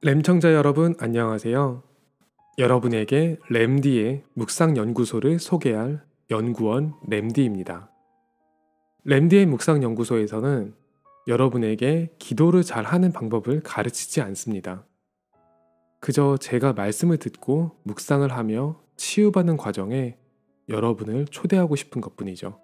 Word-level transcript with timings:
램청자 0.00 0.54
여러분 0.54 0.94
안녕하세요. 1.00 1.82
여러분에게 2.56 3.36
램디의 3.50 4.22
묵상 4.34 4.76
연구소를 4.76 5.40
소개할 5.40 6.04
연구원 6.30 6.94
램디입니다. 7.08 7.90
램디의 9.02 9.46
묵상 9.46 9.82
연구소에서는 9.82 10.72
여러분에게 11.26 12.14
기도를 12.20 12.62
잘 12.62 12.84
하는 12.84 13.10
방법을 13.10 13.62
가르치지 13.64 14.20
않습니다. 14.20 14.86
그저 15.98 16.36
제가 16.36 16.74
말씀을 16.74 17.16
듣고 17.16 17.72
묵상을 17.82 18.30
하며 18.30 18.80
치유받는 18.96 19.56
과정에 19.56 20.16
여러분을 20.68 21.24
초대하고 21.24 21.74
싶은 21.74 22.00
것 22.00 22.14
뿐이죠. 22.14 22.60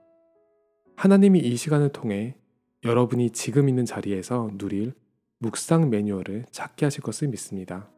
하나님이 0.94 1.40
이 1.40 1.56
시간을 1.56 1.88
통해 1.88 2.36
여러분이 2.84 3.30
지금 3.30 3.68
있는 3.68 3.84
자리에서 3.84 4.50
누릴 4.56 4.94
묵상 5.38 5.90
매뉴얼을 5.90 6.46
찾게 6.50 6.86
하실 6.86 7.02
것을 7.02 7.28
믿습니다. 7.28 7.88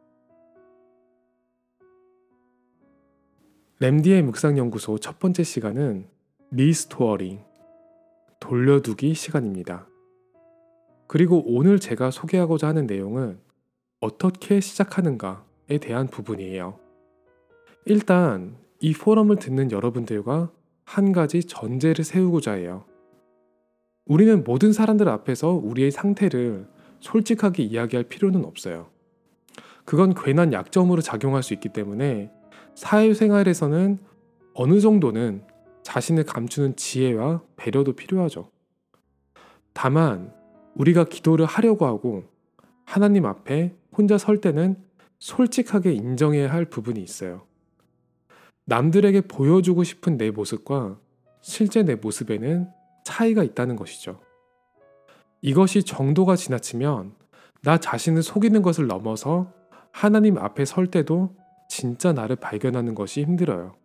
램디의 3.79 4.23
묵상연구소 4.23 4.97
첫 4.97 5.19
번째 5.19 5.43
시간은 5.43 6.07
restoring, 6.51 7.39
돌려두기 8.39 9.13
시간입니다. 9.13 9.87
그리고 11.07 11.43
오늘 11.45 11.79
제가 11.79 12.11
소개하고자 12.11 12.67
하는 12.67 12.87
내용은 12.87 13.39
어떻게 13.99 14.59
시작하는가에 14.59 15.77
대한 15.79 16.07
부분이에요. 16.07 16.79
일단 17.85 18.57
이 18.79 18.93
포럼을 18.93 19.37
듣는 19.37 19.71
여러분들과 19.71 20.51
한 20.83 21.11
가지 21.11 21.43
전제를 21.43 22.03
세우고자 22.03 22.53
해요. 22.53 22.85
우리는 24.05 24.43
모든 24.43 24.73
사람들 24.73 25.07
앞에서 25.07 25.51
우리의 25.51 25.91
상태를 25.91 26.67
솔직하게 26.99 27.63
이야기할 27.63 28.03
필요는 28.05 28.45
없어요. 28.45 28.89
그건 29.85 30.13
괜한 30.13 30.51
약점으로 30.51 31.01
작용할 31.01 31.43
수 31.43 31.53
있기 31.53 31.69
때문에 31.69 32.31
사회생활에서는 32.75 33.99
어느 34.53 34.79
정도는 34.79 35.43
자신을 35.83 36.25
감추는 36.25 36.75
지혜와 36.75 37.41
배려도 37.55 37.93
필요하죠. 37.93 38.49
다만 39.73 40.33
우리가 40.75 41.05
기도를 41.05 41.45
하려고 41.45 41.85
하고 41.85 42.25
하나님 42.85 43.25
앞에 43.25 43.75
혼자 43.95 44.17
설 44.17 44.41
때는 44.41 44.75
솔직하게 45.19 45.93
인정해야 45.93 46.51
할 46.51 46.65
부분이 46.65 47.01
있어요. 47.01 47.43
남들에게 48.65 49.21
보여주고 49.21 49.83
싶은 49.83 50.17
내 50.17 50.31
모습과 50.31 50.99
실제 51.41 51.83
내 51.83 51.95
모습에는 51.95 52.67
차이가 53.05 53.43
있다는 53.43 53.77
것이죠. 53.77 54.19
이것이 55.41 55.83
정도가 55.83 56.35
지나치면 56.35 57.13
나 57.63 57.77
자신을 57.77 58.23
속이는 58.23 58.61
것을 58.61 58.87
넘어서 58.87 59.51
하나님 59.91 60.37
앞에 60.37 60.65
설 60.65 60.87
때도 60.87 61.35
진짜 61.69 62.13
나를 62.13 62.35
발견하는 62.35 62.95
것이 62.95 63.23
힘들어요. 63.23 63.75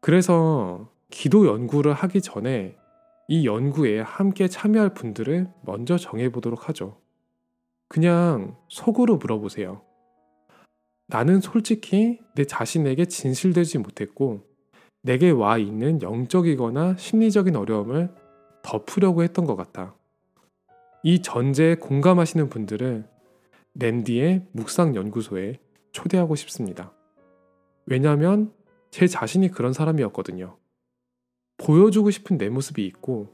그래서 0.00 0.90
기도 1.10 1.46
연구를 1.46 1.92
하기 1.92 2.20
전에 2.20 2.76
이 3.28 3.46
연구에 3.46 4.00
함께 4.00 4.46
참여할 4.46 4.94
분들을 4.94 5.48
먼저 5.62 5.96
정해보도록 5.96 6.68
하죠. 6.68 7.00
그냥 7.88 8.56
속으로 8.68 9.16
물어보세요. 9.16 9.82
나는 11.08 11.40
솔직히 11.40 12.20
내 12.34 12.44
자신에게 12.44 13.06
진실되지 13.06 13.78
못했고, 13.78 14.42
내게 15.02 15.30
와 15.30 15.56
있는 15.56 16.02
영적이거나 16.02 16.96
심리적인 16.96 17.54
어려움을 17.54 18.12
덮으려고 18.62 19.22
했던 19.22 19.44
것 19.44 19.54
같아. 19.54 19.94
이 21.08 21.22
전제에 21.22 21.76
공감하시는 21.76 22.48
분들은 22.48 23.06
랜디의 23.74 24.44
묵상연구소에 24.50 25.60
초대하고 25.92 26.34
싶습니다. 26.34 26.92
왜냐하면 27.86 28.52
제 28.90 29.06
자신이 29.06 29.52
그런 29.52 29.72
사람이었거든요. 29.72 30.56
보여주고 31.58 32.10
싶은 32.10 32.38
내 32.38 32.48
모습이 32.48 32.84
있고 32.86 33.28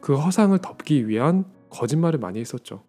그 0.00 0.14
허상을 0.14 0.56
덮기 0.60 1.08
위한 1.08 1.46
거짓말을 1.70 2.20
많이 2.20 2.38
했었죠. 2.38 2.84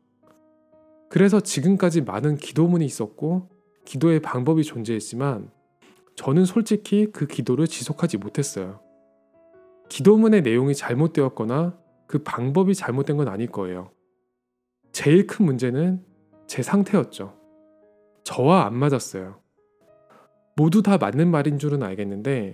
그래서 1.09 1.40
지금까지 1.40 2.01
많은 2.01 2.35
기도문이 2.35 2.85
있었고 2.85 3.50
기도의 3.85 4.19
방법이 4.19 4.63
존재했지만 4.63 5.50
저는 6.13 6.46
솔직히 6.46 7.07
그 7.12 7.25
기도를 7.25 7.66
지속하지 7.66 8.17
못했어요. 8.17 8.81
기도문의 9.90 10.44
내용이 10.44 10.75
잘못되었거나 10.75 11.75
그 12.06 12.19
방법이 12.19 12.75
잘못된 12.75 13.17
건 13.17 13.28
아닐 13.28 13.47
거예요. 13.47 13.90
제일 14.91 15.25
큰 15.28 15.46
문제는 15.46 16.03
제 16.47 16.62
상태였죠. 16.62 17.38
저와 18.24 18.66
안 18.66 18.75
맞았어요. 18.75 19.40
모두 20.56 20.81
다 20.81 20.97
맞는 20.97 21.31
말인 21.31 21.59
줄은 21.59 21.81
알겠는데 21.81 22.53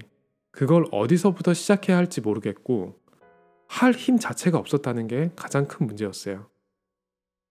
그걸 0.51 0.85
어디서부터 0.91 1.53
시작해야 1.53 1.97
할지 1.97 2.21
모르겠고 2.21 2.95
할 3.67 3.93
힘 3.93 4.17
자체가 4.17 4.57
없었다는 4.57 5.07
게 5.07 5.31
가장 5.35 5.67
큰 5.67 5.87
문제였어요. 5.87 6.47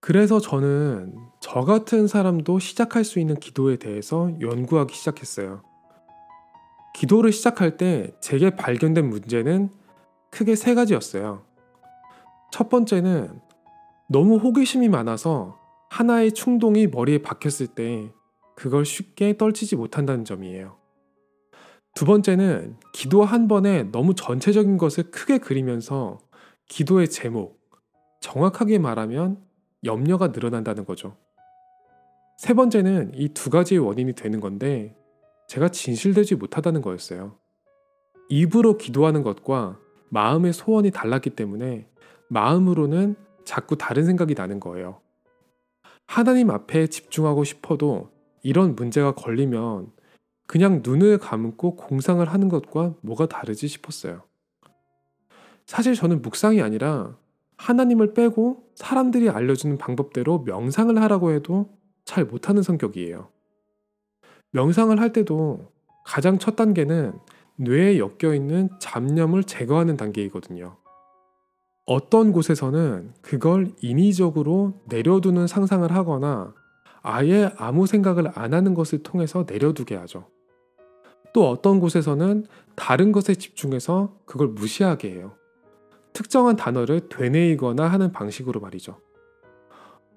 그래서 0.00 0.40
저는 0.40 1.16
저 1.40 1.62
같은 1.62 2.06
사람도 2.06 2.58
시작할 2.58 3.04
수 3.04 3.18
있는 3.18 3.34
기도에 3.36 3.76
대해서 3.76 4.30
연구하기 4.40 4.94
시작했어요. 4.94 5.62
기도를 6.94 7.32
시작할 7.32 7.76
때 7.76 8.14
제게 8.20 8.50
발견된 8.50 9.08
문제는 9.10 9.70
크게 10.30 10.54
세 10.54 10.74
가지였어요. 10.74 11.44
첫 12.52 12.68
번째는 12.68 13.40
너무 14.08 14.36
호기심이 14.36 14.88
많아서 14.88 15.58
하나의 15.90 16.32
충동이 16.32 16.86
머리에 16.86 17.18
박혔을 17.18 17.68
때 17.68 18.12
그걸 18.54 18.84
쉽게 18.84 19.36
떨치지 19.36 19.76
못한다는 19.76 20.24
점이에요. 20.24 20.76
두 21.94 22.04
번째는 22.04 22.76
기도 22.92 23.24
한 23.24 23.48
번에 23.48 23.84
너무 23.84 24.14
전체적인 24.14 24.76
것을 24.76 25.10
크게 25.10 25.38
그리면서 25.38 26.18
기도의 26.68 27.08
제목, 27.08 27.58
정확하게 28.20 28.78
말하면 28.78 29.42
염려가 29.84 30.28
늘어난다는 30.28 30.84
거죠. 30.84 31.16
세 32.38 32.54
번째는 32.54 33.12
이 33.14 33.28
두 33.32 33.50
가지의 33.50 33.78
원인이 33.80 34.12
되는 34.12 34.40
건데 34.40 34.94
제가 35.48 35.68
진실되지 35.68 36.34
못하다는 36.36 36.82
거였어요. 36.82 37.38
입으로 38.28 38.76
기도하는 38.76 39.22
것과 39.22 39.78
마음의 40.10 40.52
소원이 40.52 40.90
달랐기 40.90 41.30
때문에 41.30 41.88
마음으로는 42.28 43.16
자꾸 43.46 43.78
다른 43.78 44.04
생각이 44.04 44.34
나는 44.34 44.60
거예요. 44.60 45.00
하나님 46.06 46.50
앞에 46.50 46.88
집중하고 46.88 47.44
싶어도 47.44 48.10
이런 48.42 48.76
문제가 48.76 49.14
걸리면 49.14 49.90
그냥 50.46 50.82
눈을 50.84 51.18
감고 51.18 51.76
공상을 51.76 52.24
하는 52.26 52.48
것과 52.48 52.94
뭐가 53.00 53.26
다르지 53.26 53.66
싶었어요. 53.66 54.22
사실 55.64 55.94
저는 55.94 56.22
묵상이 56.22 56.60
아니라 56.60 57.16
하나님을 57.56 58.14
빼고 58.14 58.70
사람들이 58.74 59.30
알려주는 59.30 59.78
방법대로 59.78 60.40
명상을 60.40 61.00
하라고 61.00 61.32
해도 61.32 61.70
잘 62.04 62.24
못하는 62.24 62.62
성격이에요. 62.62 63.28
명상을 64.52 65.00
할 65.00 65.12
때도 65.12 65.72
가장 66.04 66.38
첫 66.38 66.54
단계는 66.54 67.18
뇌에 67.56 67.98
엮여 67.98 68.34
있는 68.34 68.68
잡념을 68.78 69.44
제거하는 69.44 69.96
단계이거든요. 69.96 70.76
어떤 71.86 72.32
곳에서는 72.32 73.12
그걸 73.22 73.70
인위적으로 73.80 74.74
내려두는 74.86 75.46
상상을 75.46 75.90
하거나 75.92 76.52
아예 77.02 77.52
아무 77.56 77.86
생각을 77.86 78.32
안 78.34 78.52
하는 78.52 78.74
것을 78.74 79.04
통해서 79.04 79.46
내려두게 79.48 79.94
하죠. 79.94 80.26
또 81.32 81.48
어떤 81.48 81.78
곳에서는 81.78 82.46
다른 82.74 83.12
것에 83.12 83.36
집중해서 83.36 84.16
그걸 84.26 84.48
무시하게 84.48 85.12
해요. 85.12 85.34
특정한 86.12 86.56
단어를 86.56 87.08
되뇌이거나 87.08 87.86
하는 87.86 88.10
방식으로 88.10 88.58
말이죠. 88.58 88.98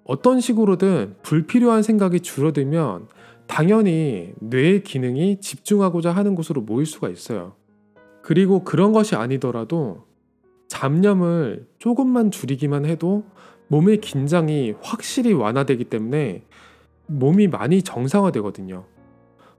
어떤 0.05 0.39
식으로든 0.39 1.17
불필요한 1.21 1.83
생각이 1.83 2.21
줄어들면 2.21 3.09
당연히 3.45 4.33
뇌의 4.39 4.83
기능이 4.83 5.39
집중하고자 5.39 6.11
하는 6.11 6.33
곳으로 6.33 6.61
모일 6.61 6.87
수가 6.87 7.09
있어요. 7.09 7.53
그리고 8.23 8.63
그런 8.63 8.91
것이 8.91 9.15
아니더라도 9.15 10.08
잡념을 10.69 11.67
조금만 11.79 12.31
줄이기만 12.31 12.85
해도 12.85 13.25
몸의 13.67 13.99
긴장이 13.99 14.75
확실히 14.81 15.33
완화되기 15.33 15.85
때문에 15.85 16.45
몸이 17.07 17.47
많이 17.47 17.81
정상화되거든요. 17.81 18.85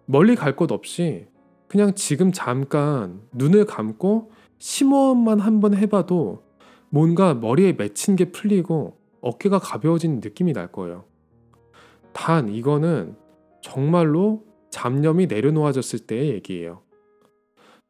멀리 0.06 0.34
갈 0.34 0.56
곳 0.56 0.72
없이 0.72 1.26
그냥 1.68 1.94
지금 1.94 2.32
잠깐 2.32 3.20
눈을 3.32 3.64
감고 3.66 4.32
심호흡만 4.58 5.40
한번 5.40 5.74
해봐도 5.76 6.42
뭔가 6.88 7.34
머리에 7.34 7.72
맺힌 7.72 8.16
게 8.16 8.32
풀리고 8.32 8.96
어깨가 9.20 9.58
가벼워지는 9.58 10.20
느낌이 10.20 10.52
날 10.52 10.72
거예요. 10.72 11.04
단 12.12 12.48
이거는 12.48 13.16
정말로 13.62 14.44
잡념이 14.70 15.26
내려놓아졌을 15.26 16.00
때의 16.00 16.30
얘기예요. 16.30 16.82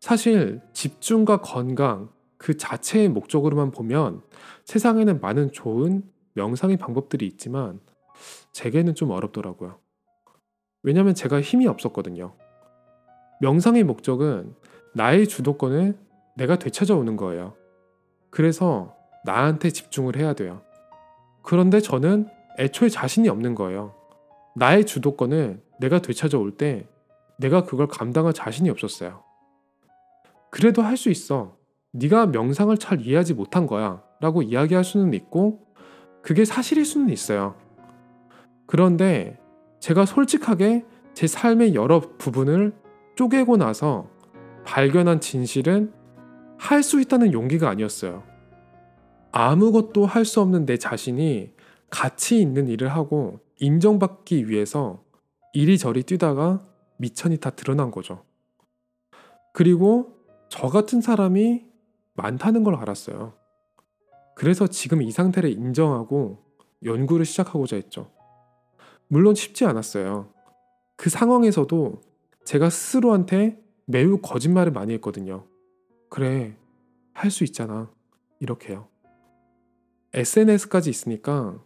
사실 0.00 0.60
집중과 0.72 1.40
건강, 1.40 2.10
그 2.40 2.56
자체의 2.56 3.10
목적으로만 3.10 3.70
보면 3.70 4.22
세상에는 4.64 5.20
많은 5.20 5.52
좋은 5.52 6.02
명상의 6.32 6.78
방법들이 6.78 7.26
있지만 7.26 7.80
제게는 8.52 8.94
좀 8.94 9.10
어렵더라고요. 9.10 9.78
왜냐면 10.82 11.14
제가 11.14 11.42
힘이 11.42 11.66
없었거든요. 11.66 12.34
명상의 13.42 13.84
목적은 13.84 14.54
나의 14.94 15.28
주도권을 15.28 15.98
내가 16.34 16.58
되찾아오는 16.58 17.14
거예요. 17.18 17.54
그래서 18.30 18.96
나한테 19.26 19.68
집중을 19.68 20.16
해야 20.16 20.32
돼요. 20.32 20.62
그런데 21.42 21.80
저는 21.80 22.26
애초에 22.58 22.88
자신이 22.88 23.28
없는 23.28 23.54
거예요. 23.54 23.94
나의 24.56 24.86
주도권을 24.86 25.62
내가 25.78 26.00
되찾아올 26.00 26.56
때 26.56 26.88
내가 27.38 27.64
그걸 27.64 27.86
감당할 27.86 28.32
자신이 28.32 28.70
없었어요. 28.70 29.22
그래도 30.50 30.80
할 30.80 30.96
수 30.96 31.10
있어. 31.10 31.59
네가 31.92 32.26
명상을 32.26 32.76
잘 32.78 33.00
이해하지 33.00 33.34
못한 33.34 33.66
거야. 33.66 34.02
라고 34.20 34.42
이야기할 34.42 34.84
수는 34.84 35.14
있고 35.14 35.66
그게 36.22 36.44
사실일 36.44 36.84
수는 36.84 37.10
있어요. 37.10 37.54
그런데 38.66 39.38
제가 39.80 40.04
솔직하게 40.06 40.84
제 41.14 41.26
삶의 41.26 41.74
여러 41.74 42.00
부분을 42.00 42.74
쪼개고 43.16 43.56
나서 43.56 44.08
발견한 44.64 45.20
진실은 45.20 45.92
할 46.58 46.82
수 46.82 47.00
있다는 47.00 47.32
용기가 47.32 47.70
아니었어요. 47.70 48.22
아무것도 49.32 50.04
할 50.06 50.24
수 50.24 50.40
없는 50.40 50.66
내 50.66 50.76
자신이 50.76 51.54
가치 51.88 52.40
있는 52.40 52.68
일을 52.68 52.88
하고 52.88 53.40
인정받기 53.58 54.48
위해서 54.48 55.02
이리저리 55.54 56.02
뛰다가 56.02 56.64
미천이 56.98 57.38
다 57.38 57.50
드러난 57.50 57.90
거죠. 57.90 58.24
그리고 59.52 60.14
저 60.48 60.68
같은 60.68 61.00
사람이 61.00 61.69
많다는 62.20 62.62
걸 62.64 62.74
알았어요. 62.74 63.34
그래서 64.34 64.66
지금 64.66 65.02
이 65.02 65.10
상태를 65.10 65.50
인정하고 65.50 66.38
연구를 66.84 67.24
시작하고자 67.24 67.76
했죠. 67.76 68.10
물론 69.08 69.34
쉽지 69.34 69.64
않았어요. 69.64 70.28
그 70.96 71.10
상황에서도 71.10 72.00
제가 72.44 72.70
스스로한테 72.70 73.62
매우 73.86 74.18
거짓말을 74.18 74.72
많이 74.72 74.92
했거든요. 74.94 75.44
그래, 76.08 76.56
할 77.12 77.30
수 77.30 77.44
있잖아. 77.44 77.90
이렇게요. 78.38 78.88
SNS까지 80.12 80.90
있으니까 80.90 81.62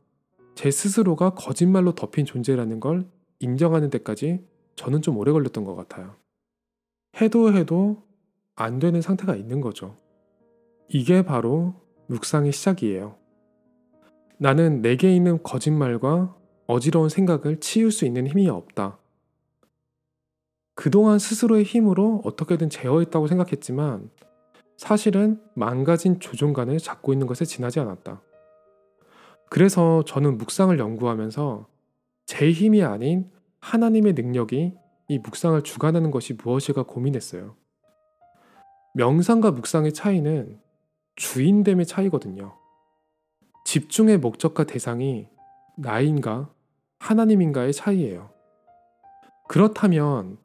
제 0.54 0.70
스스로가 0.70 1.30
거짓말로 1.30 1.92
덮인 1.94 2.26
존재라는 2.26 2.80
걸 2.80 3.08
인정하는 3.40 3.90
데까지 3.90 4.44
저는 4.76 5.02
좀 5.02 5.16
오래 5.16 5.32
걸렸던 5.32 5.64
것 5.64 5.74
같아요. 5.74 6.16
해도 7.20 7.52
해도 7.52 8.02
안 8.56 8.78
되는 8.78 9.00
상태가 9.00 9.36
있는 9.36 9.60
거죠. 9.60 9.96
이게 10.88 11.22
바로 11.22 11.74
묵상의 12.06 12.52
시작이에요. 12.52 13.16
나는 14.38 14.82
내게 14.82 15.14
있는 15.14 15.42
거짓말과 15.42 16.36
어지러운 16.66 17.08
생각을 17.08 17.60
치울 17.60 17.90
수 17.90 18.04
있는 18.04 18.26
힘이 18.26 18.48
없다. 18.48 18.98
그동안 20.74 21.18
스스로의 21.18 21.64
힘으로 21.64 22.20
어떻게든 22.24 22.68
제어했다고 22.68 23.26
생각했지만 23.28 24.10
사실은 24.76 25.40
망가진 25.54 26.18
조종관을 26.18 26.78
잡고 26.78 27.12
있는 27.12 27.26
것에 27.26 27.44
지나지 27.44 27.80
않았다. 27.80 28.22
그래서 29.50 30.02
저는 30.04 30.36
묵상을 30.36 30.76
연구하면서 30.78 31.68
제 32.26 32.50
힘이 32.50 32.82
아닌 32.82 33.30
하나님의 33.60 34.14
능력이 34.14 34.74
이 35.08 35.18
묵상을 35.18 35.62
주관하는 35.62 36.10
것이 36.10 36.34
무엇일까 36.34 36.84
고민했어요. 36.84 37.54
명상과 38.94 39.52
묵상의 39.52 39.92
차이는 39.92 40.58
주인됨의 41.16 41.86
차이거든요. 41.86 42.56
집중의 43.64 44.18
목적과 44.18 44.64
대상이 44.64 45.28
나인가 45.76 46.50
하나님인가의 46.98 47.72
차이예요. 47.72 48.30
그렇다면 49.48 50.38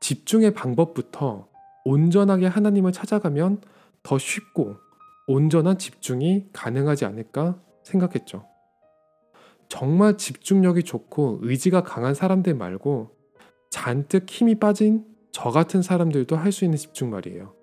집중의 0.00 0.54
방법부터 0.54 1.48
온전하게 1.84 2.46
하나님을 2.46 2.92
찾아가면 2.92 3.62
더 4.02 4.18
쉽고 4.18 4.76
온전한 5.26 5.78
집중이 5.78 6.48
가능하지 6.52 7.04
않을까 7.04 7.60
생각했죠. 7.82 8.46
정말 9.68 10.18
집중력이 10.18 10.84
좋고 10.84 11.40
의지가 11.42 11.82
강한 11.82 12.14
사람들 12.14 12.54
말고 12.54 13.16
잔뜩 13.70 14.28
힘이 14.28 14.58
빠진 14.58 15.04
저 15.32 15.50
같은 15.50 15.82
사람들도 15.82 16.36
할 16.36 16.52
수 16.52 16.64
있는 16.64 16.78
집중 16.78 17.10
말이에요. 17.10 17.54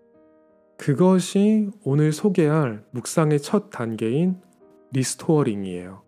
그것이 0.82 1.70
오늘 1.84 2.12
소개할 2.12 2.84
묵상의 2.90 3.40
첫 3.42 3.70
단계인 3.70 4.42
restoring이에요. 4.94 6.02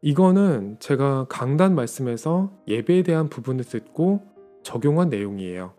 이거는 0.00 0.78
제가 0.80 1.26
강단 1.28 1.76
말씀에서 1.76 2.50
예배에 2.66 3.04
대한 3.04 3.28
부분을 3.28 3.62
듣고 3.62 4.20
적용한 4.64 5.10
내용이에요. 5.10 5.74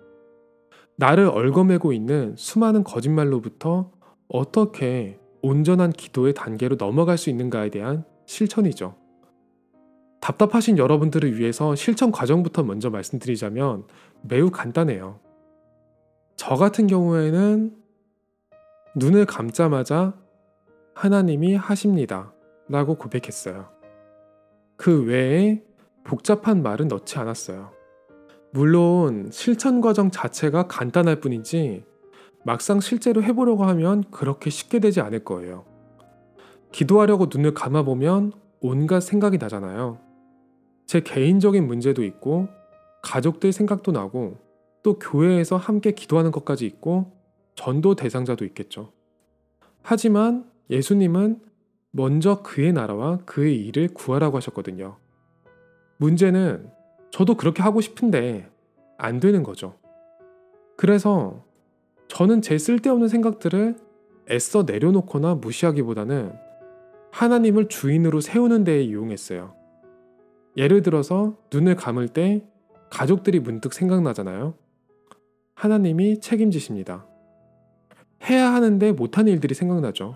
나를 0.96 1.26
얽어매고 1.26 1.92
있는 1.92 2.36
수많은 2.38 2.86
거짓말로부터 2.86 3.92
어떻게 4.30 5.20
온전한 5.42 5.92
기도의 5.92 6.36
단계로 6.36 6.78
넘어갈 6.78 7.18
수 7.18 7.30
있는가에 7.30 7.70
대한 7.70 8.06
실천이죠. 8.26 8.96
답답하신 10.22 10.78
여러분들을 10.78 11.38
위해서 11.38 11.76
실천 11.76 12.14
과정부터 12.14 12.64
먼저 12.64 12.90
말씀드리자면 12.90 13.84
매우 14.22 14.52
간단해요. 14.52 15.20
저 16.36 16.56
같은 16.56 16.88
경우에는 16.88 17.76
눈을 18.96 19.26
감자마자 19.26 20.14
하나님이 20.96 21.56
하십니다. 21.56 22.34
라고 22.70 22.96
고백했어요. 22.96 23.70
그 24.78 25.06
외에 25.06 25.64
복잡한 26.04 26.64
말은 26.64 26.88
넣지 26.88 27.18
않았어요. 27.18 27.72
물론 28.52 29.30
실천 29.32 29.82
과정 29.82 30.12
자체가 30.12 30.68
간단할 30.68 31.20
뿐이지 31.20 31.86
막상 32.46 32.80
실제로 32.80 33.24
해보려고 33.24 33.64
하면 33.66 34.04
그렇게 34.12 34.50
쉽게 34.50 34.80
되지 34.80 35.02
않을 35.02 35.24
거예요. 35.24 35.66
기도하려고 36.72 37.28
눈을 37.34 37.54
감아보면 37.54 38.34
온갖 38.60 39.00
생각이 39.00 39.38
나잖아요. 39.38 40.00
제 40.86 41.02
개인적인 41.02 41.66
문제도 41.66 42.04
있고, 42.04 42.48
가족들 43.02 43.52
생각도 43.52 43.92
나고, 43.92 44.38
또 44.84 45.00
교회에서 45.00 45.58
함께 45.58 45.92
기도하는 45.92 46.32
것까지 46.32 46.66
있고 46.66 47.12
전도 47.56 47.96
대상자도 47.96 48.46
있겠죠. 48.46 48.92
하지만 49.82 50.46
예수님은 50.70 51.42
먼저 51.92 52.42
그의 52.42 52.74
나라와 52.74 53.20
그의 53.26 53.66
일을 53.66 53.90
구하라고 53.94 54.38
하셨거든요. 54.38 54.98
문제는 55.98 56.70
저도 57.12 57.36
그렇게 57.36 57.62
하고 57.62 57.82
싶은데 57.82 58.50
안 58.98 59.20
되는 59.20 59.44
거죠. 59.44 59.76
그래서 60.76 61.44
저는 62.08 62.42
제 62.42 62.58
쓸데없는 62.58 63.08
생각들을 63.08 63.78
애써 64.30 64.64
내려놓거나 64.64 65.36
무시하기보다는 65.36 66.34
하나님을 67.12 67.68
주인으로 67.68 68.22
세우는 68.22 68.64
데에 68.64 68.82
이용했어요. 68.84 69.54
예를 70.58 70.82
들어서 70.82 71.38
눈을 71.54 71.76
감을 71.76 72.08
때 72.08 72.44
가족들이 72.90 73.40
문득 73.40 73.74
생각나잖아요. 73.74 74.56
하나님이 75.56 76.20
책임지십니다. 76.20 77.06
해야 78.30 78.54
하는데 78.54 78.92
못하는 78.92 79.32
일들이 79.32 79.54
생각나죠. 79.54 80.16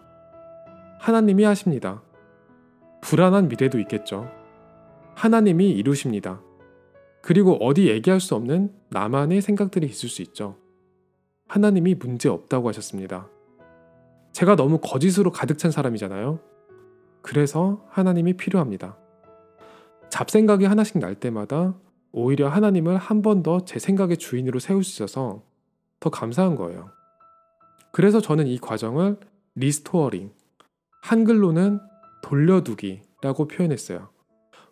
하나님이 1.00 1.44
하십니다. 1.44 2.01
불안한 3.01 3.48
미래도 3.48 3.79
있겠죠. 3.79 4.29
하나님이 5.15 5.72
이루십니다. 5.72 6.41
그리고 7.22 7.53
어디 7.56 7.88
얘기할 7.89 8.20
수 8.20 8.36
없는 8.36 8.72
나만의 8.89 9.41
생각들이 9.41 9.88
있을 9.88 10.10
수 10.10 10.22
있죠. 10.22 10.58
하나님이 11.48 11.96
문제 11.96 12.29
없다고 12.29 12.67
하셨습니다. 12.70 13.29
제가 14.32 14.56
너무 14.56 14.79
거짓으로 14.79 15.32
가득 15.32 15.58
찬 15.58 15.72
사람이잖아요. 15.72 16.39
그래서 17.22 17.86
하나님이 17.89 18.34
필요합니다. 18.34 18.98
잡생각이 20.10 20.65
하나씩 20.65 21.00
날 21.00 21.15
때마다 21.15 21.75
오히려 22.17 22.50
하나님을 22.50 22.97
한 22.97 23.21
번 23.21 23.43
더 23.43 23.59
제 23.63 23.77
생각의 23.79 24.17
주인으로 24.17 24.59
있어서 24.81 25.43
더 26.00 26.09
감사한 26.09 26.55
거예요. 26.55 26.89
그래서 27.91 28.19
저는 28.21 28.47
이 28.47 28.57
과정을 28.57 29.19
restoring, 29.56 30.32
한글로는 31.03 31.79
돌려두기라고 32.24 33.47
표현했어요. 33.47 34.09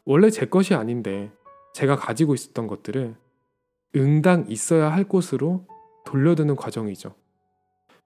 원래 0.06 0.30
제 0.32 0.48
것이 0.48 0.74
아닌데 0.74 1.32
제가 1.74 1.96
가지고 1.96 2.34
있었던 2.34 2.66
것들을 2.68 3.16
응당 3.96 4.46
있어야 4.50 4.92
할 4.92 5.04
곳으로 5.04 5.68
돌려두는 6.06 6.56
과정이죠. 6.56 7.14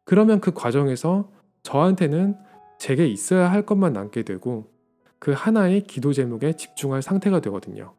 그러면 0.03 0.41
그 0.41 0.53
과정에서 0.53 1.31
저한테는 1.63 2.35
제게 2.77 3.07
있어야 3.07 3.51
할 3.51 3.65
것만 3.65 3.93
남게 3.93 4.23
되고 4.23 4.71
그 5.17 5.31
하나의 5.31 5.83
기도 5.83 6.13
제목에 6.13 6.53
집중할 6.53 7.01
상태가 7.01 7.39
되거든요. 7.41 7.93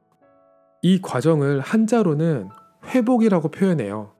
이 0.83 1.01
과정을 1.01 1.61
한자로는 1.61 2.49
회복이라고 2.85 3.51
표현해요. 3.51 4.13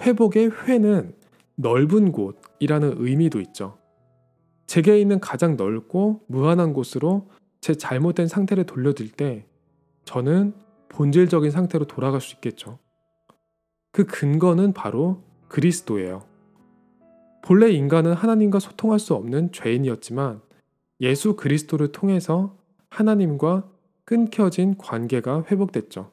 회복의 0.00 0.50
회는 0.50 1.14
넓은 1.54 2.12
곳이라는 2.12 2.94
의미도 2.98 3.40
있죠. 3.40 3.78
제게 4.66 5.00
있는 5.00 5.20
가장 5.20 5.56
넓고 5.56 6.24
무한한 6.26 6.72
곳으로 6.72 7.28
제 7.60 7.74
잘못된 7.74 8.26
상태를 8.26 8.64
돌려드릴 8.64 9.12
때 9.12 9.46
저는 10.04 10.54
본질적인 10.88 11.50
상태로 11.50 11.86
돌아갈 11.86 12.20
수 12.20 12.34
있겠죠. 12.34 12.78
그 13.92 14.04
근거는 14.04 14.72
바로 14.72 15.22
그리스도예요. 15.48 16.24
본래 17.42 17.70
인간은 17.70 18.12
하나님과 18.12 18.58
소통할 18.58 18.98
수 18.98 19.14
없는 19.14 19.52
죄인이었지만 19.52 20.40
예수 21.00 21.36
그리스도를 21.36 21.92
통해서 21.92 22.56
하나님과 22.90 23.68
끊겨진 24.06 24.78
관계가 24.78 25.44
회복됐죠. 25.50 26.12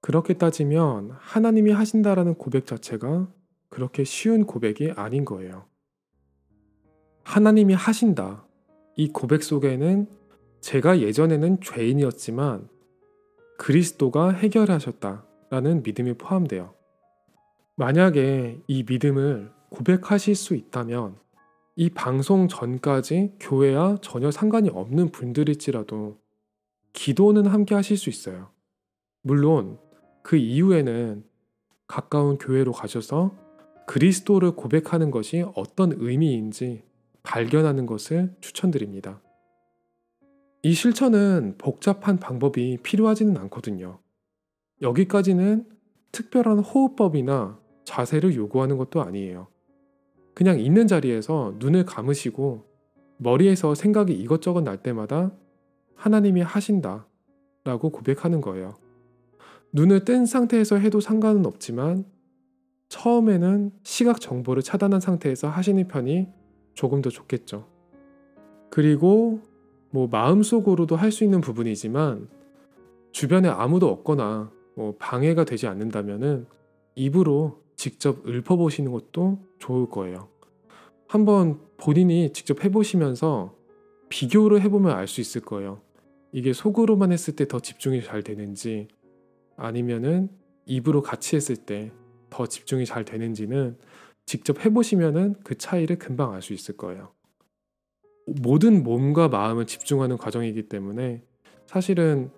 그렇게 0.00 0.34
따지면 0.34 1.12
하나님이 1.18 1.70
하신다라는 1.70 2.34
고백 2.34 2.66
자체가 2.66 3.28
그렇게 3.70 4.04
쉬운 4.04 4.44
고백이 4.44 4.92
아닌 4.96 5.24
거예요. 5.24 5.66
하나님이 7.22 7.74
하신다. 7.74 8.44
이 8.96 9.08
고백 9.08 9.42
속에는 9.42 10.08
제가 10.60 11.00
예전에는 11.00 11.60
죄인이었지만 11.60 12.68
그리스도가 13.56 14.30
해결하셨다라는 14.30 15.84
믿음이 15.84 16.14
포함돼요. 16.14 16.74
만약에 17.76 18.60
이 18.66 18.84
믿음을 18.86 19.50
고백하실 19.70 20.34
수 20.34 20.54
있다면 20.54 21.16
이 21.76 21.90
방송 21.90 22.48
전까지 22.48 23.34
교회와 23.38 23.98
전혀 24.02 24.30
상관이 24.30 24.70
없는 24.70 25.12
분들일지라도 25.12 26.23
기도는 26.94 27.46
함께 27.46 27.74
하실 27.74 27.98
수 27.98 28.08
있어요. 28.08 28.48
물론 29.20 29.78
그 30.22 30.36
이후에는 30.36 31.24
가까운 31.86 32.38
교회로 32.38 32.72
가셔서 32.72 33.36
그리스도를 33.86 34.52
고백하는 34.52 35.10
것이 35.10 35.44
어떤 35.54 35.92
의미인지 35.96 36.82
발견하는 37.22 37.84
것을 37.84 38.34
추천드립니다. 38.40 39.20
이 40.62 40.72
실천은 40.72 41.56
복잡한 41.58 42.18
방법이 42.18 42.78
필요하지는 42.82 43.36
않거든요. 43.36 43.98
여기까지는 44.80 45.66
특별한 46.12 46.60
호흡법이나 46.60 47.60
자세를 47.84 48.34
요구하는 48.34 48.78
것도 48.78 49.02
아니에요. 49.02 49.48
그냥 50.32 50.58
있는 50.58 50.86
자리에서 50.86 51.56
눈을 51.58 51.84
감으시고 51.84 52.64
머리에서 53.18 53.74
생각이 53.74 54.14
이것저것 54.14 54.62
날 54.62 54.82
때마다 54.82 55.32
하나님이 55.96 56.42
하신다 56.42 57.06
라고 57.64 57.90
고백하는 57.90 58.40
거예요. 58.40 58.76
눈을 59.72 60.04
뜬 60.04 60.26
상태에서 60.26 60.76
해도 60.76 61.00
상관은 61.00 61.46
없지만 61.46 62.04
처음에는 62.88 63.72
시각 63.82 64.20
정보를 64.20 64.62
차단한 64.62 65.00
상태에서 65.00 65.48
하시는 65.48 65.86
편이 65.88 66.28
조금 66.74 67.02
더 67.02 67.10
좋겠죠. 67.10 67.66
그리고 68.70 69.40
뭐 69.90 70.08
마음속으로도 70.08 70.96
할 70.96 71.10
수 71.12 71.24
있는 71.24 71.40
부분이지만 71.40 72.28
주변에 73.12 73.48
아무도 73.48 73.88
없거나 73.88 74.50
뭐 74.74 74.94
방해가 74.98 75.44
되지 75.44 75.66
않는다면은 75.68 76.46
입으로 76.96 77.62
직접 77.76 78.26
읊어보시는 78.26 78.90
것도 78.92 79.38
좋을 79.58 79.88
거예요. 79.88 80.28
한번 81.06 81.60
본인이 81.76 82.32
직접 82.32 82.64
해보시면서 82.64 83.54
비교를 84.08 84.60
해보면 84.62 84.92
알 84.92 85.06
수 85.06 85.20
있을 85.20 85.40
거예요. 85.40 85.80
이게 86.34 86.52
속으로만 86.52 87.12
했을 87.12 87.36
때 87.36 87.46
더 87.46 87.60
집중이 87.60 88.02
잘 88.02 88.22
되는지 88.22 88.88
아니면은 89.56 90.28
입으로 90.66 91.00
같이 91.00 91.36
했을 91.36 91.56
때 91.56 91.92
더 92.34 92.46
집중이 92.46 92.84
잘 92.84 93.04
되는지는 93.04 93.78
직접 94.26 94.64
해보시면은 94.64 95.36
그 95.44 95.56
차이를 95.56 95.98
금방 96.00 96.32
알 96.32 96.42
수 96.42 96.52
있을 96.52 96.76
거예요. 96.76 97.12
모든 98.26 98.82
몸과 98.82 99.28
마음을 99.28 99.66
집중하는 99.66 100.16
과정이기 100.16 100.68
때문에 100.68 101.22
사실은 101.66 102.32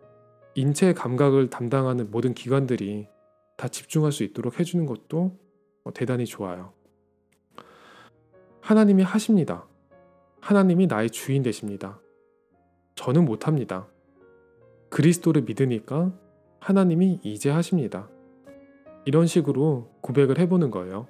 인체 0.55 0.93
감각을 0.93 1.49
담당하는 1.49 2.11
모든 2.11 2.35
기관들이 2.35 3.09
다 3.57 3.69
집중할 3.69 4.13
수 4.13 4.23
있도록 4.23 4.61
해주는 4.61 4.85
것도 4.85 5.39
어, 5.85 5.95
대단히 5.95 6.27
좋아요. 6.27 6.75
하나님이 8.61 9.03
하십니다. 9.03 9.67
하나님이 10.41 10.89
나의 10.89 11.09
주인 11.09 11.43
되십니다. 11.43 12.01
저는 12.97 13.25
못합니다. 13.25 13.87
그리스도를 14.89 15.43
믿으니까 15.43 16.13
하나님이 16.59 17.21
이제 17.23 17.51
하십니다. 17.51 18.11
이런 19.05 19.27
식으로 19.27 19.93
고백을 20.01 20.39
해보는 20.41 20.71
거예요. 20.71 21.07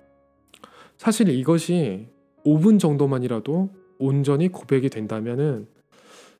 사실 0.98 1.28
이것이 1.30 2.08
5분 2.44 2.78
정도만이라도 2.78 3.70
온전히 3.98 4.48
고백이 4.48 4.90
된다면은 4.90 5.68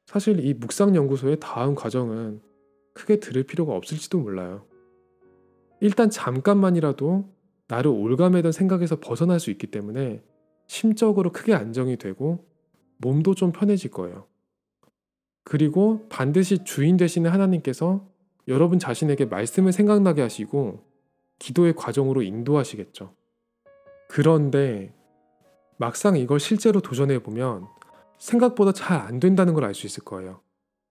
사실 0.05 0.45
이 0.45 0.55
묵상 0.55 0.95
연구소의 0.95 1.38
다음 1.41 1.75
과정은 1.75 2.41
크게 2.93 3.21
들을 3.21 3.43
필요가 3.43 3.75
없을지도 3.75 4.19
몰라요. 4.19 4.67
일단 5.81 6.11
잠깐만이라도 6.11 7.29
나를 7.69 7.91
올가매던 7.91 8.53
생각에서 8.53 9.00
벗어날 9.00 9.41
수 9.41 9.50
있기 9.50 9.69
때문에 9.69 10.23
심적으로 10.67 11.33
크게 11.33 11.55
안정이 11.55 11.97
되고 11.97 12.47
몸도 12.99 13.35
좀 13.35 13.53
편해질 13.53 13.91
거예요. 13.91 14.26
그리고 15.49 16.05
반드시 16.09 16.65
주인 16.65 16.97
되시는 16.97 17.31
하나님께서 17.31 18.05
여러분 18.49 18.81
자신에게 18.81 19.26
말씀을 19.26 19.71
생각나게 19.71 20.21
하시고 20.21 20.83
기도의 21.38 21.76
과정으로 21.76 22.23
인도하시겠죠. 22.23 23.15
그런데 24.09 24.93
막상 25.76 26.17
이걸 26.17 26.41
실제로 26.41 26.81
도전해 26.81 27.21
보면 27.23 27.69
생각보다 28.19 28.73
잘 28.73 28.99
안 28.99 29.21
된다는 29.21 29.55
걸 29.55 29.62
알 29.62 29.73
수 29.73 29.87
있을 29.87 30.03
거예요. 30.03 30.41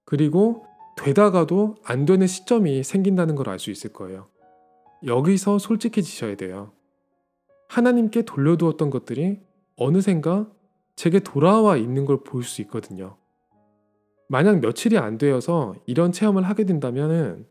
그리고 0.05 0.65
되다가도 0.95 1.75
안 1.83 2.05
되는 2.05 2.25
시점이 2.25 2.81
생긴다는 2.85 3.35
걸 3.35 3.50
알 3.50 3.59
수 3.59 3.71
있을 3.71 3.91
거예요. 3.91 4.29
여기서 5.05 5.59
솔직해지셔야 5.59 6.38
돼요. 6.38 6.71
하나님께 7.67 8.21
돌려두었던 8.21 8.89
것들이 8.89 9.41
어느샌가 9.75 10.50
제게 10.95 11.19
돌아와 11.19 11.75
있는 11.75 12.05
걸 12.05 12.24
볼 12.24 12.43
수 12.43 12.62
있거든요. 12.62 13.17
만약 14.27 14.60
며칠이 14.60 14.98
안 14.98 15.17
되어서 15.17 15.75
이런 15.86 16.12
체험을 16.12 16.44
하게 16.44 16.63
된다면은 16.65 17.46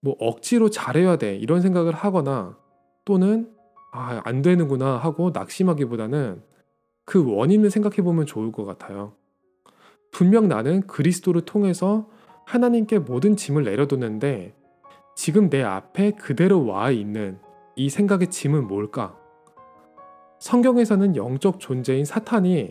뭐 0.00 0.16
억지로 0.18 0.70
잘해야 0.70 1.16
돼 1.16 1.36
이런 1.36 1.60
생각을 1.60 1.94
하거나 1.94 2.56
또는 3.04 3.50
아, 3.92 4.20
안 4.24 4.42
되는구나 4.42 4.96
하고 4.96 5.30
낙심하기보다는 5.30 6.42
그 7.04 7.24
원인을 7.34 7.70
생각해 7.70 7.96
보면 7.96 8.26
좋을 8.26 8.52
것 8.52 8.64
같아요. 8.64 9.14
분명 10.10 10.48
나는 10.48 10.86
그리스도를 10.86 11.42
통해서 11.42 12.08
하나님께 12.46 13.00
모든 13.00 13.36
짐을 13.36 13.64
내려뒀는데 13.64 14.54
지금 15.14 15.50
내 15.50 15.62
앞에 15.62 16.12
그대로 16.12 16.64
와 16.66 16.90
있는 16.90 17.38
이 17.76 17.88
생각의 17.88 18.30
짐은 18.30 18.66
뭘까? 18.66 19.16
성경에서는 20.38 21.16
영적 21.16 21.60
존재인 21.60 22.04
사탄이 22.04 22.70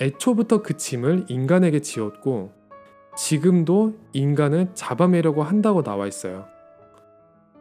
애초부터 0.00 0.62
그 0.62 0.76
짐을 0.76 1.26
인간에게 1.28 1.80
지었고 1.80 2.52
지금도 3.16 3.94
인간을 4.12 4.70
잡아매려고 4.74 5.42
한다고 5.42 5.82
나와 5.82 6.06
있어요. 6.06 6.46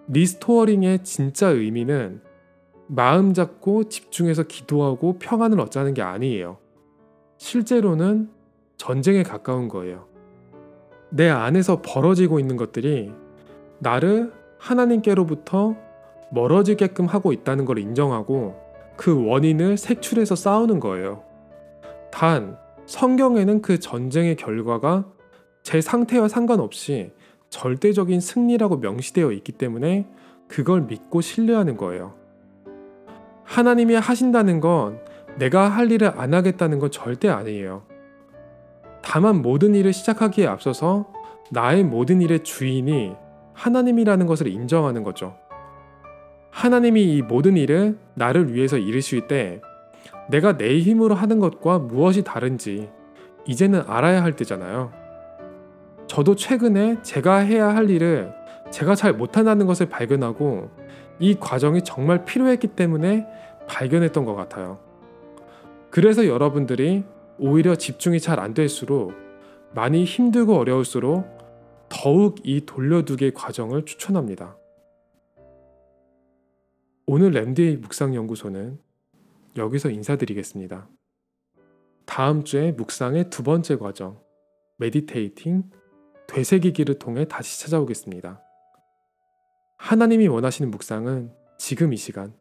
restoring의 0.08 1.04
진짜 1.04 1.50
의미는 1.50 2.22
마음 2.88 3.34
잡고 3.34 3.86
집중해서 3.86 4.44
기도하고 4.44 5.18
평안을 5.20 5.60
얻자는 5.60 5.94
게 5.94 6.02
아니에요. 6.02 6.58
실제로는 7.38 8.30
전쟁에 8.78 9.24
가까운 9.24 9.68
거예요. 9.68 10.08
내 11.10 11.30
안에서 11.30 11.82
벌어지고 11.82 12.40
있는 12.40 12.58
것들이 12.58 13.12
나를 13.80 14.34
하나님께로부터 14.58 15.76
멀어지게끔 16.32 17.06
하고 17.06 17.34
있다는 17.34 17.66
걸 17.66 17.80
인정하고 17.80 18.56
그 18.96 19.28
원인을 19.28 19.78
색출해서 19.78 20.36
싸우는 20.36 20.80
거예요. 20.80 21.24
단, 22.12 22.58
성경에는 22.86 23.62
그 23.62 23.80
전쟁의 23.80 24.36
결과가 24.36 25.06
제 25.64 25.82
상태와 25.82 26.28
상관없이 26.28 27.12
절대적인 27.50 28.20
승리라고 28.20 28.78
명시되어 28.78 29.32
있기 29.32 29.52
때문에 29.54 30.08
그걸 30.48 30.82
믿고 30.82 31.22
신뢰하는 31.22 31.78
거예요. 31.78 32.14
하나님이 33.44 33.96
하신다는 33.96 34.60
건 34.60 35.00
내가 35.38 35.70
할 35.70 35.92
일을 35.92 36.14
안 36.20 36.34
하겠다는 36.34 36.80
건 36.80 36.92
절대 36.92 37.30
아니에요. 37.30 37.84
다만 39.02 39.42
모든 39.42 39.76
일을 39.76 39.94
시작하기에 39.94 40.48
앞서서 40.48 41.12
나의 41.52 41.84
모든 41.84 42.22
일의 42.22 42.44
주인이 42.44 43.14
하나님이라는 43.54 44.26
것을 44.26 44.48
인정하는 44.48 45.04
거죠. 45.04 45.36
하나님이 46.50 47.16
이 47.16 47.22
모든 47.22 47.58
일을 47.58 47.98
나를 48.14 48.54
위해서 48.54 48.78
이르실 48.78 49.28
때 49.28 49.62
내가 50.32 50.58
내 50.58 50.80
힘으로 50.80 51.14
하는 51.14 51.40
것과 51.40 51.80
무엇이 51.80 52.24
다른지 52.24 52.90
이제는 53.46 53.84
알아야 53.86 54.24
할 54.24 54.36
때잖아요. 54.36 54.92
저도 56.08 56.36
최근에 56.36 57.02
제가 57.04 57.38
해야 57.38 57.76
할 57.76 57.90
일을 57.90 58.34
제가 58.72 58.96
잘 58.96 59.14
못한다는 59.14 59.66
것을 59.66 59.90
발견하고 59.90 60.70
이 61.20 61.36
과정이 61.36 61.84
정말 61.84 62.24
필요했기 62.26 62.70
때문에 62.70 63.28
발견했던 63.68 64.26
것 64.26 64.36
같아요. 64.36 64.80
그래서 65.90 66.26
여러분들이 66.26 67.04
오히려 67.38 67.76
집중이 67.76 68.20
잘 68.20 68.40
안 68.40 68.54
될수록 68.54 69.14
많이 69.74 70.06
힘들고 70.06 70.56
어려울수록 70.56 71.26
더욱 71.90 72.38
이 72.44 72.66
돌려두기 72.66 73.34
과정을 73.34 73.86
추천합니다. 73.86 74.58
오늘 77.06 77.32
램디의 77.32 77.78
묵상연구소는 77.78 78.80
여기서 79.58 79.90
인사드리겠습니다. 79.90 80.88
다음 82.06 82.44
주에 82.44 82.72
묵상의 82.72 83.30
두 83.30 83.44
번째 83.44 83.78
과정, 83.78 84.22
meditating, 84.78 85.70
되새기기를 86.28 87.00
통해 87.00 87.26
다시 87.26 87.60
찾아오겠습니다. 87.62 88.42
하나님이 89.78 90.28
원하시는 90.28 90.72
묵상은 90.72 91.34
지금 91.58 91.94
이 91.94 91.98
시간, 91.98 92.34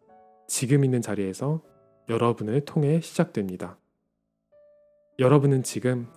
지금 0.47 0.85
있는 0.85 1.02
자리에서 1.02 1.62
여러분을 2.09 2.64
통해 2.64 3.00
시작됩니다. 3.00 3.79
여러분은 5.19 5.62
지금 5.62 6.09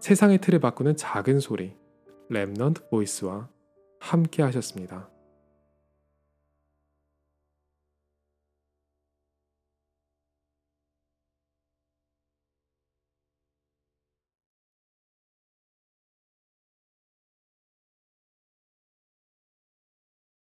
세상의 0.00 0.38
틀을 0.38 0.60
바꾸는 0.60 0.96
작은 0.96 1.40
소리, 1.40 1.74
Remnant 2.30 2.90
Voice와 2.90 3.48
함께 4.00 4.42
하셨습니다. 4.42 5.10